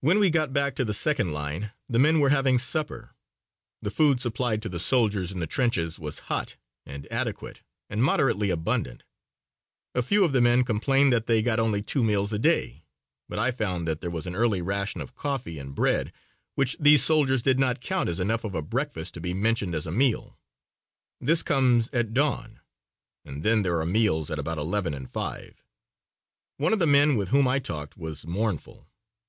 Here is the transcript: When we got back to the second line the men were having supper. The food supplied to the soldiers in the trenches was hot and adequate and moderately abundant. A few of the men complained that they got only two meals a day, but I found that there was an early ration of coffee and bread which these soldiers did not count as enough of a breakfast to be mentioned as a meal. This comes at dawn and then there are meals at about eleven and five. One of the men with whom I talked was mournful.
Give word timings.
When 0.00 0.18
we 0.18 0.28
got 0.30 0.52
back 0.52 0.74
to 0.74 0.84
the 0.84 0.92
second 0.92 1.32
line 1.32 1.70
the 1.88 2.00
men 2.00 2.18
were 2.18 2.30
having 2.30 2.58
supper. 2.58 3.14
The 3.80 3.92
food 3.92 4.20
supplied 4.20 4.60
to 4.62 4.68
the 4.68 4.80
soldiers 4.80 5.30
in 5.30 5.38
the 5.38 5.46
trenches 5.46 6.00
was 6.00 6.18
hot 6.26 6.56
and 6.84 7.06
adequate 7.12 7.62
and 7.88 8.02
moderately 8.02 8.50
abundant. 8.50 9.04
A 9.94 10.02
few 10.02 10.24
of 10.24 10.32
the 10.32 10.40
men 10.40 10.64
complained 10.64 11.12
that 11.12 11.28
they 11.28 11.42
got 11.42 11.60
only 11.60 11.80
two 11.80 12.02
meals 12.02 12.32
a 12.32 12.40
day, 12.40 12.82
but 13.28 13.38
I 13.38 13.52
found 13.52 13.86
that 13.86 14.00
there 14.00 14.10
was 14.10 14.26
an 14.26 14.34
early 14.34 14.62
ration 14.62 15.00
of 15.00 15.14
coffee 15.14 15.60
and 15.60 15.76
bread 15.76 16.12
which 16.56 16.76
these 16.80 17.04
soldiers 17.04 17.40
did 17.40 17.60
not 17.60 17.80
count 17.80 18.08
as 18.08 18.18
enough 18.18 18.42
of 18.42 18.56
a 18.56 18.62
breakfast 18.62 19.14
to 19.14 19.20
be 19.20 19.32
mentioned 19.32 19.76
as 19.76 19.86
a 19.86 19.92
meal. 19.92 20.36
This 21.20 21.44
comes 21.44 21.88
at 21.92 22.12
dawn 22.12 22.58
and 23.24 23.44
then 23.44 23.62
there 23.62 23.78
are 23.80 23.86
meals 23.86 24.28
at 24.28 24.40
about 24.40 24.58
eleven 24.58 24.92
and 24.92 25.08
five. 25.08 25.62
One 26.56 26.72
of 26.72 26.80
the 26.80 26.86
men 26.88 27.14
with 27.14 27.28
whom 27.28 27.46
I 27.46 27.60
talked 27.60 27.96
was 27.96 28.26
mournful. 28.26 28.88